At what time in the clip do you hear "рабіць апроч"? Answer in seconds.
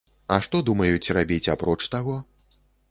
1.19-1.81